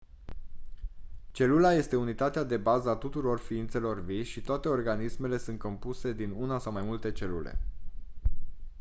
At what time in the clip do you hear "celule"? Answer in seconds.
7.11-7.59